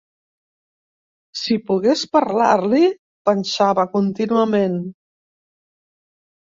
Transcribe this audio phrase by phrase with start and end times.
[1.41, 2.91] Si pogués parlar-li!-
[3.31, 4.83] pensava contínuament.